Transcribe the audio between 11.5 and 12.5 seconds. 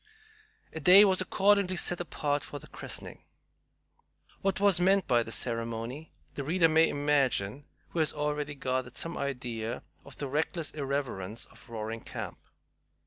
Roaring Camp.